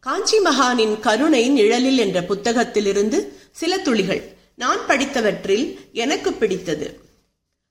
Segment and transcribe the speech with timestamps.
[0.00, 4.36] காஞ்சி மகானின் கருணை நிழலில் என்ற புத்தகத்திலிருந்து சில துளிகள்.
[4.54, 7.00] நான் படித்தவற்றில் எனக்கு பிடித்தது.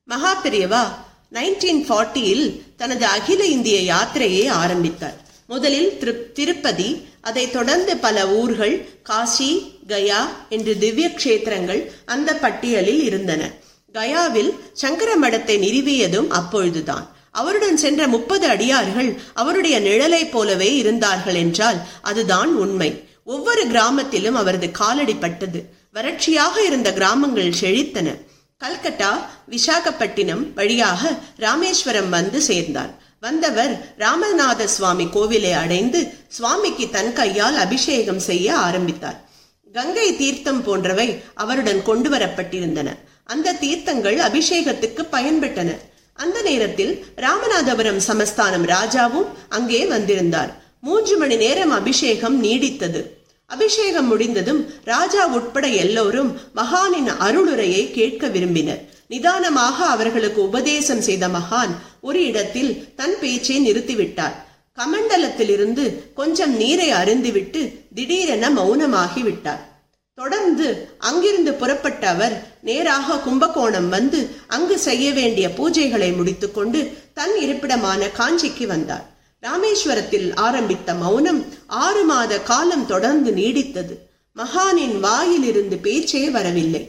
[0.04, 0.88] மகா பெரியவா
[1.32, 5.24] நைன்டீன் ஃபார்ட்டியில் தனது அகில இந்திய யாத்திரையை ஆரம்பித்தார்.
[5.46, 13.52] முதலில் திரு- திருப்பதி அதைத் தொடர்ந்து பல ஊர்கள் காசி கயா என்று திவ்ய கஷேத்திரங்கள் அந்த பட்டியலில் இருந்தன.
[13.92, 17.15] கயாவில் சங்கர மடத்தை நிறுவியதும் அப்பொழுதுதான்.
[17.40, 22.90] அவருடன் சென்ற முப்பது அடியார்கள் அவருடைய நிழலைப் போலவே இருந்தார்கள் என்றால் அதுதான் உண்மை.
[23.34, 25.60] ஒவ்வொரு கிராமத்திலும் அவரது காலடி பட்டது
[25.94, 28.08] வறட்சியாக இருந்த கிராமங்கள் செழித்தன.
[28.60, 29.12] கல்கட்டா
[29.50, 32.92] விசாகப்பட்டினம் வழியாக ராமேஸ்வரம் வந்து சேர்ந்தார்.
[33.20, 39.18] வந்தவர் ராமநாத சுவாமி கோவிலை அடைந்து சுவாமிக்கு தன் கையால் அபிஷேகம் செய்ய ஆரம்பித்தார்.
[39.72, 42.88] கங்கை தீர்த்தம் போன்றவை அவருடன் கொண்டு வரப்பட்டிருந்தன.
[43.24, 45.70] அந்த தீர்த்தங்கள் அபிஷேகத்துக்கு பயன்பட்டன.
[46.16, 50.62] அந்த நேரத்தில் ராமநாதபுரம் சமஸ்தானம் ராஜாவும் அங்கே வந்திருந்தார்.
[50.80, 53.02] மூன்று மணி நேரம் அபிஷேகம் நீடித்தது.
[53.46, 58.88] அபிஷேகம் முடிந்ததும் ராஜா உட்பட எல்லோரும் மகானின் அருளுரையை கேட்க விரும்பினர்.
[59.08, 64.34] நிதானமாக அவர்களுக்கு உபதேசம் செய்த மகான் ஒரு இடத்தில் தன் பேச்சை நிறுத்திவிட்டார்.
[64.78, 67.60] கமண்டலத்திலிருந்து கொஞ்சம் நீரை அருந்திவிட்டு
[67.94, 69.75] திடீரென மௌனமாகி விட்டார்
[70.18, 76.78] தொடர்ந்து அங்கிருந்து புறப்பட்ட அவர் நேராக கும்பகோணம் வந்து அங்கு செய்ய வேண்டிய பூஜைகளை முடித்துக்கொண்டு
[77.14, 79.04] தன் இருப்பிடமான காஞ்சிக்கு வந்தார்.
[79.42, 83.94] ராமேஸ்வரத்தில் ஆரம்பித்த மௌனம் ஆறு மாத காலம் தொடர்ந்து நீடித்தது.
[84.36, 86.82] மகானின் வாயிலிருந்து பேச்சே வரவில்லை.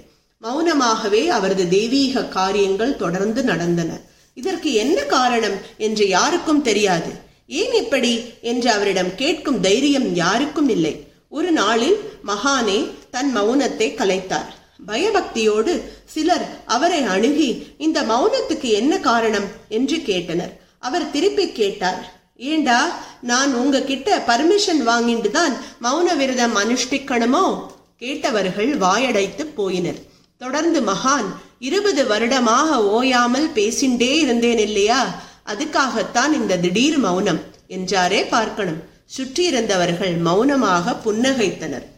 [0.43, 3.99] மௌனமாகவே அவரது தெய்வீக காரியங்கள் தொடர்ந்து நடந்தன.
[4.33, 7.11] இதற்கு என்ன காரணம் என்று யாருக்கும் தெரியாது.
[7.47, 11.05] ஏன் இப்படி என்று அவரிடம் கேட்கும் தைரியம் யாருக்கும் இல்லை.
[11.29, 12.77] ஒரு நாளில் மகானே
[13.17, 14.49] தன் மௌனத்தை கலைத்தார்.
[14.87, 19.47] பயபக்தியோடு சிலர் அவரை அணுகி இந்த மௌனத்துக்கு என்ன காரணம்?
[19.69, 20.53] என்று கேட்டனர்.
[20.79, 27.65] அவர் திருப்பி கேட்டார் ஏண்டா நான் உங்ககிட்ட பர்மிஷன் வாங்கிட்டு தான் மௌன விரதம் அனுஷ்டிக்கணுமோ?
[27.97, 30.01] கேட்டவர்கள் வாயடைத்து போயினர்.
[30.37, 35.21] தொடர்ந்து மகான் இருபது வருடமாக ஓயாமல் பேசிண்டே இருந்தேன் இல்லையா?
[35.45, 37.41] அதுக்காகத்தான் இந்த திடீர் மௌனம்.
[37.67, 38.83] என்றாரே பார்க்கணும்.
[39.17, 41.95] சுற்றியிருந்தவர்கள் மௌனமாக புன்னகைத்தனர்.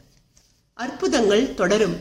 [0.80, 1.96] அற்புதங்கள் தொடரும்.